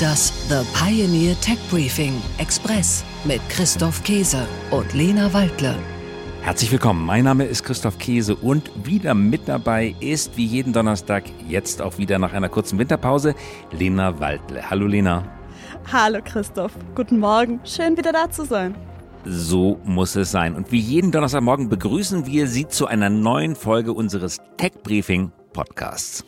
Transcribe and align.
Das 0.00 0.32
The 0.48 0.60
Pioneer 0.74 1.34
Tech 1.40 1.58
Briefing 1.70 2.20
Express 2.36 3.02
mit 3.24 3.40
Christoph 3.48 4.04
Käse 4.04 4.46
und 4.70 4.92
Lena 4.92 5.32
Waldle. 5.32 5.74
Herzlich 6.42 6.70
willkommen, 6.70 7.04
mein 7.04 7.24
Name 7.24 7.46
ist 7.46 7.64
Christoph 7.64 7.98
Käse 7.98 8.36
und 8.36 8.70
wieder 8.86 9.14
mit 9.14 9.48
dabei 9.48 9.96
ist 9.98 10.36
wie 10.36 10.44
jeden 10.44 10.72
Donnerstag 10.72 11.24
jetzt 11.48 11.80
auch 11.80 11.96
wieder 11.96 12.18
nach 12.18 12.32
einer 12.32 12.50
kurzen 12.50 12.78
Winterpause 12.78 13.34
Lena 13.72 14.20
Waldle. 14.20 14.70
Hallo 14.70 14.86
Lena. 14.86 15.24
Hallo 15.90 16.20
Christoph, 16.22 16.72
guten 16.94 17.18
Morgen, 17.18 17.58
schön 17.64 17.96
wieder 17.96 18.12
da 18.12 18.30
zu 18.30 18.44
sein. 18.44 18.76
So 19.24 19.80
muss 19.84 20.14
es 20.16 20.30
sein. 20.30 20.54
Und 20.54 20.70
wie 20.70 20.78
jeden 20.78 21.10
Donnerstagmorgen 21.10 21.70
begrüßen 21.70 22.26
wir 22.26 22.46
Sie 22.46 22.68
zu 22.68 22.86
einer 22.86 23.10
neuen 23.10 23.56
Folge 23.56 23.92
unseres 23.92 24.38
Tech 24.58 24.74
Briefing 24.84 25.32
Podcasts. 25.52 26.24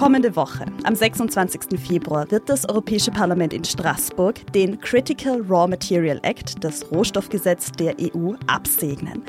Kommende 0.00 0.34
Woche, 0.34 0.64
am 0.84 0.94
26. 0.94 1.78
Februar, 1.78 2.30
wird 2.30 2.48
das 2.48 2.66
Europäische 2.66 3.10
Parlament 3.10 3.52
in 3.52 3.62
Straßburg 3.62 4.50
den 4.54 4.80
Critical 4.80 5.42
Raw 5.42 5.68
Material 5.68 6.18
Act, 6.22 6.64
das 6.64 6.90
Rohstoffgesetz 6.90 7.70
der 7.72 7.94
EU, 8.00 8.32
absegnen. 8.46 9.22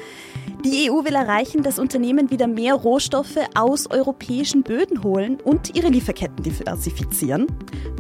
Die 0.64 0.90
EU 0.90 1.04
will 1.04 1.16
erreichen, 1.16 1.62
dass 1.62 1.78
Unternehmen 1.78 2.32
wieder 2.32 2.48
mehr 2.48 2.76
Rohstoffe 2.76 3.36
aus 3.54 3.92
europäischen 3.92 4.64
Böden 4.64 5.04
holen 5.04 5.42
und 5.42 5.76
ihre 5.76 5.90
Lieferketten 5.90 6.42
diversifizieren. 6.42 7.48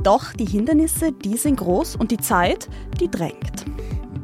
Doch 0.01 0.31
die 0.31 0.45
Hindernisse, 0.45 1.11
die 1.11 1.35
sind 1.35 1.57
groß 1.57 1.97
und 1.97 2.09
die 2.09 2.19
Zeit, 2.19 2.69
die 3.01 3.11
drängt. 3.11 3.65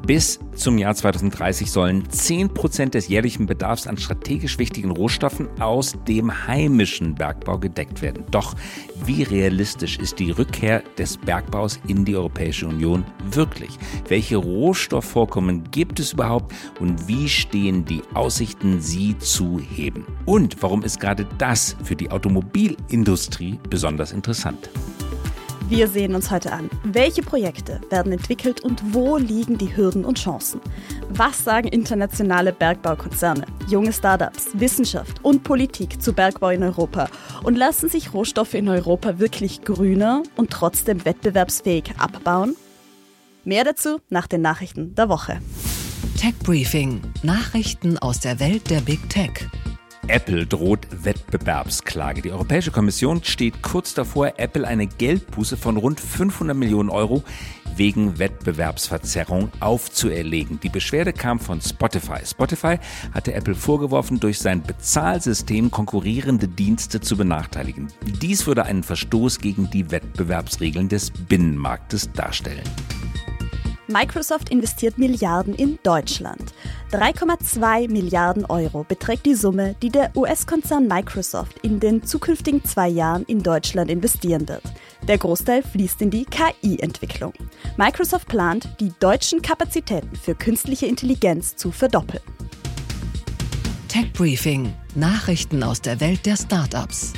Bis 0.07 0.39
zum 0.55 0.77
Jahr 0.77 0.95
2030 0.95 1.69
sollen 1.69 2.09
10 2.09 2.53
Prozent 2.53 2.93
des 2.93 3.09
jährlichen 3.09 3.45
Bedarfs 3.45 3.87
an 3.87 3.97
strategisch 3.97 4.57
wichtigen 4.57 4.89
Rohstoffen 4.89 5.49
aus 5.59 5.97
dem 6.07 6.47
heimischen 6.47 7.13
Bergbau 7.13 7.57
gedeckt 7.57 8.01
werden. 8.01 8.23
Doch 8.31 8.55
wie 9.03 9.23
realistisch 9.23 9.99
ist 9.99 10.17
die 10.19 10.31
Rückkehr 10.31 10.81
des 10.97 11.17
Bergbaus 11.17 11.81
in 11.89 12.05
die 12.05 12.15
Europäische 12.15 12.67
Union 12.69 13.03
wirklich? 13.31 13.71
Welche 14.07 14.37
Rohstoffvorkommen 14.37 15.69
gibt 15.71 15.99
es 15.99 16.13
überhaupt 16.13 16.55
und 16.79 17.09
wie 17.09 17.27
stehen 17.27 17.83
die 17.83 18.01
Aussichten, 18.13 18.79
sie 18.79 19.17
zu 19.17 19.59
heben? 19.59 20.05
Und 20.25 20.63
warum 20.63 20.83
ist 20.83 21.01
gerade 21.01 21.27
das 21.37 21.75
für 21.83 21.97
die 21.97 22.11
Automobilindustrie 22.11 23.59
besonders 23.69 24.13
interessant? 24.13 24.69
Wir 25.69 25.89
sehen 25.89 26.15
uns 26.15 26.31
heute 26.31 26.53
an, 26.53 26.69
welche 26.85 27.21
Projekte 27.21 27.81
werden 27.89 28.13
entwickelt 28.13 28.61
und 28.61 28.93
wo 28.93 29.17
liegen 29.17 29.57
die 29.57 29.75
Hürden 29.75 30.05
und 30.05 30.17
Chancen. 30.17 30.61
Was 31.09 31.43
sagen 31.43 31.67
internationale 31.67 32.53
Bergbaukonzerne, 32.53 33.45
junge 33.67 33.91
Startups, 33.91 34.47
Wissenschaft 34.53 35.23
und 35.25 35.43
Politik 35.43 36.01
zu 36.01 36.13
Bergbau 36.13 36.51
in 36.51 36.63
Europa? 36.63 37.09
Und 37.43 37.57
lassen 37.57 37.89
sich 37.89 38.13
Rohstoffe 38.13 38.53
in 38.53 38.69
Europa 38.69 39.19
wirklich 39.19 39.61
grüner 39.61 40.23
und 40.37 40.51
trotzdem 40.51 41.03
wettbewerbsfähig 41.03 41.91
abbauen? 41.97 42.55
Mehr 43.43 43.65
dazu 43.65 43.99
nach 44.09 44.27
den 44.27 44.41
Nachrichten 44.41 44.95
der 44.95 45.09
Woche. 45.09 45.39
Tech 46.17 46.35
Briefing: 46.45 47.01
Nachrichten 47.23 47.97
aus 47.97 48.21
der 48.21 48.39
Welt 48.39 48.69
der 48.69 48.79
Big 48.79 49.09
Tech. 49.09 49.49
Apple 50.09 50.45
droht 50.45 50.87
Wettbewerbsklage. 51.03 52.21
Die 52.21 52.31
Europäische 52.31 52.71
Kommission 52.71 53.23
steht 53.23 53.61
kurz 53.61 53.93
davor, 53.93 54.33
Apple 54.37 54.65
eine 54.65 54.87
Geldbuße 54.87 55.57
von 55.57 55.75
rund 55.75 55.99
500 55.99 56.55
Millionen 56.55 56.89
Euro 56.89 57.23
wegen 57.75 58.17
Wettbewerbsverzerrung 58.17 59.51
aufzuerlegen. 59.59 60.59
Die 60.61 60.69
Beschwerde 60.69 61.11
kam 61.11 61.39
von 61.39 61.61
Spotify. 61.61 62.25
Spotify 62.25 62.77
hatte 63.13 63.33
Apple 63.33 63.55
vorgeworfen, 63.55 64.19
durch 64.19 64.39
sein 64.39 64.63
Bezahlsystem 64.63 65.71
konkurrierende 65.71 66.47
Dienste 66.47 67.01
zu 67.01 67.17
benachteiligen. 67.17 67.87
Dies 68.21 68.47
würde 68.47 68.63
einen 68.63 68.83
Verstoß 68.83 69.39
gegen 69.39 69.69
die 69.69 69.91
Wettbewerbsregeln 69.91 70.87
des 70.87 71.11
Binnenmarktes 71.11 72.11
darstellen. 72.13 72.63
Microsoft 73.87 74.49
investiert 74.49 74.97
Milliarden 74.97 75.55
in 75.55 75.79
Deutschland. 75.83 76.53
3,2 76.91 77.91
Milliarden 77.91 78.45
Euro 78.45 78.85
beträgt 78.85 79.25
die 79.25 79.35
Summe, 79.35 79.75
die 79.81 79.89
der 79.89 80.15
US-Konzern 80.15 80.87
Microsoft 80.87 81.59
in 81.61 81.81
den 81.81 82.03
zukünftigen 82.03 82.63
zwei 82.63 82.87
Jahren 82.87 83.23
in 83.23 83.43
Deutschland 83.43 83.91
investieren 83.91 84.47
wird. 84.47 84.63
Der 85.05 85.17
Großteil 85.17 85.63
fließt 85.63 86.01
in 86.01 86.11
die 86.11 86.23
KI-Entwicklung. 86.23 87.33
Microsoft 87.75 88.29
plant, 88.29 88.69
die 88.79 88.93
deutschen 89.01 89.41
Kapazitäten 89.41 90.15
für 90.15 90.33
künstliche 90.33 90.85
Intelligenz 90.85 91.57
zu 91.57 91.71
verdoppeln. 91.71 92.23
Tech 93.89 94.13
Briefing: 94.13 94.73
Nachrichten 94.95 95.63
aus 95.63 95.81
der 95.81 95.99
Welt 95.99 96.25
der 96.25 96.37
Startups. 96.37 97.11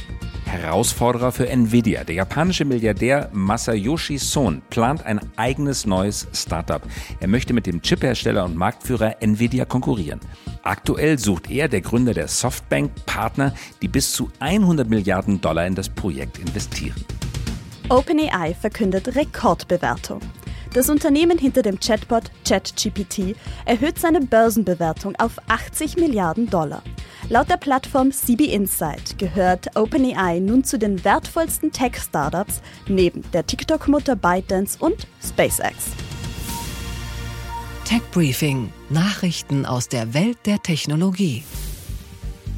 Herausforderer 0.50 1.32
für 1.32 1.48
Nvidia. 1.48 2.04
Der 2.04 2.16
japanische 2.16 2.66
Milliardär 2.66 3.30
Masayoshi 3.32 4.18
Son 4.18 4.64
plant 4.72 5.06
ein 5.06 5.20
eigenes 5.36 5.86
neues 5.86 6.28
Startup. 6.34 6.82
Er 7.20 7.28
möchte 7.28 7.54
mit 7.54 7.68
dem 7.68 7.82
Chiphersteller 7.82 8.44
und 8.46 8.56
Marktführer 8.56 9.18
Nvidia 9.22 9.66
konkurrieren. 9.66 10.20
Aktuell 10.64 11.20
sucht 11.20 11.52
er, 11.52 11.68
der 11.68 11.82
Gründer 11.82 12.16
der 12.16 12.28
Softbank, 12.28 12.92
Partner, 13.06 13.54
die 13.82 13.88
bis 13.88 14.12
zu 14.12 14.30
100 14.40 14.90
Milliarden 14.90 15.40
Dollar 15.40 15.68
in 15.68 15.76
das 15.76 15.88
Projekt 15.88 16.40
investieren. 16.40 16.96
OpenAI 17.90 18.56
verkündet 18.56 19.16
Rekordbewertung. 19.16 20.22
Das 20.74 20.90
Unternehmen 20.90 21.38
hinter 21.38 21.64
dem 21.64 21.80
Chatbot 21.80 22.31
ChatGPT 22.48 23.36
erhöht 23.66 23.98
seine 24.00 24.22
Börsenbewertung 24.22 25.16
auf 25.16 25.38
80 25.48 25.98
Milliarden 25.98 26.50
Dollar. 26.50 26.84
Laut 27.32 27.48
der 27.48 27.58
Plattform 27.58 28.12
CB 28.12 28.46
Insight 28.46 29.20
gehört 29.20 29.78
OpenAI 29.78 30.40
nun 30.40 30.64
zu 30.64 30.80
den 30.80 31.04
wertvollsten 31.04 31.72
Tech-Startups 31.72 32.60
neben 32.88 33.22
der 33.34 33.46
TikTok-Mutter 33.46 34.16
ByteDance 34.16 34.80
und 34.80 35.06
SpaceX. 35.24 35.92
Tech 37.86 38.02
Briefing: 38.12 38.74
Nachrichten 38.90 39.68
aus 39.68 39.88
der 39.88 40.16
Welt 40.16 40.40
der 40.48 40.64
Technologie. 40.64 41.44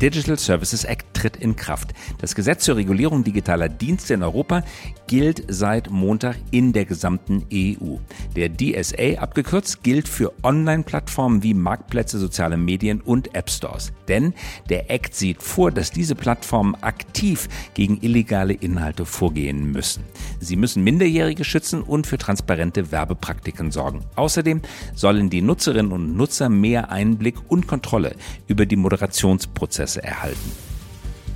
Digital 0.02 0.40
Services 0.40 0.86
Act 0.86 1.11
tritt 1.22 1.38
in 1.38 1.56
Kraft. 1.56 1.94
Das 2.18 2.34
Gesetz 2.34 2.64
zur 2.66 2.78
Regulierung 2.78 3.24
digitaler 3.24 3.70
Dienste 3.70 4.16
in 4.16 4.24
Europa 4.24 4.64
gilt 5.08 5.44
seit 5.48 5.92
Montag 5.92 6.38
in 6.50 6.74
der 6.74 6.86
gesamten 6.86 7.46
EU. 7.54 7.98
Der 8.36 8.50
DSA 8.50 9.20
abgekürzt 9.20 9.84
gilt 9.84 10.08
für 10.08 10.34
Online-Plattformen 10.42 11.44
wie 11.44 11.54
Marktplätze, 11.54 12.18
soziale 12.18 12.58
Medien 12.58 13.02
und 13.02 13.36
App 13.36 13.52
Stores. 13.52 13.94
Denn 14.08 14.34
der 14.70 14.90
Act 14.90 15.14
sieht 15.14 15.44
vor, 15.44 15.72
dass 15.72 15.92
diese 15.92 16.16
Plattformen 16.16 16.76
aktiv 16.82 17.48
gegen 17.76 18.02
illegale 18.02 18.54
Inhalte 18.54 19.06
vorgehen 19.06 19.72
müssen. 19.72 20.04
Sie 20.40 20.56
müssen 20.56 20.84
Minderjährige 20.84 21.44
schützen 21.44 21.84
und 21.84 22.08
für 22.08 22.18
transparente 22.18 22.92
Werbepraktiken 22.92 23.70
sorgen. 23.70 24.06
Außerdem 24.16 24.62
sollen 24.96 25.30
die 25.30 25.42
Nutzerinnen 25.42 25.92
und 25.92 26.16
Nutzer 26.18 26.50
mehr 26.50 26.90
Einblick 26.90 27.36
und 27.48 27.68
Kontrolle 27.68 28.16
über 28.48 28.66
die 28.66 28.76
Moderationsprozesse 28.76 30.02
erhalten. 30.04 30.71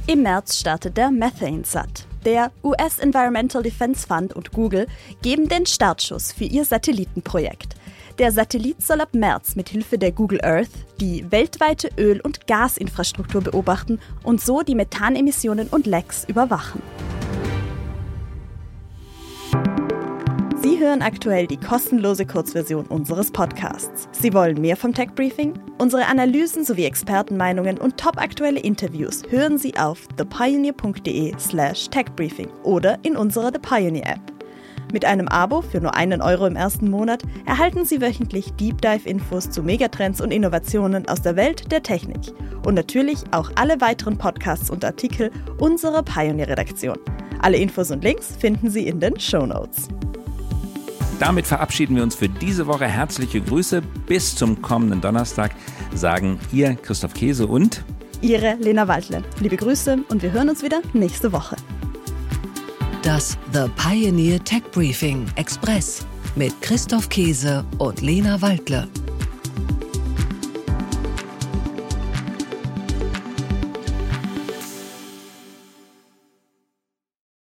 Im 0.07 0.21
März 0.21 0.59
startet 0.59 0.97
der 0.97 1.09
Methane 1.09 1.65
Sat. 1.65 2.05
Der 2.25 2.51
US 2.63 2.99
Environmental 2.99 3.63
Defense 3.63 4.05
Fund 4.05 4.33
und 4.33 4.51
Google 4.51 4.85
geben 5.23 5.49
den 5.49 5.65
Startschuss 5.65 6.31
für 6.31 6.43
ihr 6.43 6.63
Satellitenprojekt. 6.63 7.75
Der 8.19 8.31
Satellit 8.31 8.83
soll 8.83 9.01
ab 9.01 9.15
März 9.15 9.55
mit 9.55 9.69
Hilfe 9.69 9.97
der 9.97 10.11
Google 10.11 10.41
Earth 10.43 10.69
die 11.01 11.25
weltweite 11.31 11.89
Öl- 11.97 12.21
und 12.21 12.45
Gasinfrastruktur 12.45 13.41
beobachten 13.41 13.99
und 14.21 14.41
so 14.41 14.61
die 14.61 14.75
Methanemissionen 14.75 15.69
und 15.69 15.87
Lecks 15.87 16.23
überwachen. 16.25 16.83
Sie 20.75 20.81
hören 20.81 21.01
aktuell 21.01 21.47
die 21.47 21.55
kostenlose 21.55 22.25
Kurzversion 22.25 22.85
unseres 22.87 23.31
Podcasts. 23.31 24.09
Sie 24.11 24.33
wollen 24.33 24.59
mehr 24.59 24.75
vom 24.75 24.93
Tech 24.93 25.11
Briefing? 25.15 25.53
Unsere 25.77 26.05
Analysen 26.07 26.65
sowie 26.65 26.83
Expertenmeinungen 26.83 27.77
und 27.77 27.95
topaktuelle 27.95 28.59
Interviews 28.59 29.21
hören 29.29 29.57
Sie 29.57 29.77
auf 29.77 30.05
thepioneer.de/slash 30.17 31.89
techbriefing 31.91 32.49
oder 32.63 32.99
in 33.03 33.15
unserer 33.15 33.53
The 33.53 33.59
Pioneer 33.59 34.05
App. 34.05 34.19
Mit 34.91 35.05
einem 35.05 35.29
Abo 35.29 35.61
für 35.61 35.79
nur 35.79 35.95
einen 35.95 36.21
Euro 36.21 36.45
im 36.45 36.57
ersten 36.57 36.89
Monat 36.89 37.23
erhalten 37.45 37.85
Sie 37.85 38.01
wöchentlich 38.01 38.51
Deep 38.55 38.81
Dive 38.81 39.07
Infos 39.07 39.49
zu 39.49 39.63
Megatrends 39.63 40.19
und 40.19 40.31
Innovationen 40.31 41.07
aus 41.07 41.21
der 41.21 41.37
Welt 41.37 41.71
der 41.71 41.83
Technik 41.83 42.33
und 42.65 42.73
natürlich 42.73 43.19
auch 43.31 43.49
alle 43.55 43.79
weiteren 43.79 44.17
Podcasts 44.17 44.69
und 44.69 44.83
Artikel 44.83 45.31
unserer 45.57 46.03
Pioneer 46.03 46.49
Redaktion. 46.49 46.97
Alle 47.41 47.55
Infos 47.55 47.91
und 47.91 48.03
Links 48.03 48.35
finden 48.35 48.69
Sie 48.69 48.85
in 48.85 48.99
den 48.99 49.17
Show 49.17 49.45
Notes. 49.45 49.87
Damit 51.19 51.47
verabschieden 51.47 51.95
wir 51.95 52.03
uns 52.03 52.15
für 52.15 52.27
diese 52.27 52.67
Woche. 52.67 52.85
Herzliche 52.85 53.39
Grüße. 53.41 53.81
Bis 54.05 54.35
zum 54.35 54.61
kommenden 54.61 55.01
Donnerstag 55.01 55.51
sagen 55.93 56.39
ihr 56.51 56.75
Christoph 56.75 57.13
Käse 57.13 57.47
und 57.47 57.83
Ihre 58.21 58.55
Lena 58.55 58.87
Waldle. 58.87 59.23
Liebe 59.39 59.55
Grüße 59.55 59.99
und 60.09 60.21
wir 60.21 60.31
hören 60.31 60.49
uns 60.49 60.63
wieder 60.63 60.81
nächste 60.93 61.31
Woche. 61.31 61.55
Das 63.01 63.37
The 63.53 63.69
Pioneer 63.77 64.43
Tech 64.43 64.63
Briefing 64.71 65.25
Express 65.35 66.05
mit 66.35 66.59
Christoph 66.61 67.07
Käse 67.07 67.63
und 67.77 68.01
Lena 68.01 68.41
Waldle. 68.41 68.87